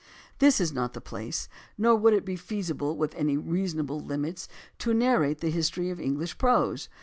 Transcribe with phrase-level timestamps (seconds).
[0.39, 1.47] This is not the place,
[1.77, 4.47] nor would it be feasible within any reasonable limits,
[4.79, 6.89] to narrate the history of English prose.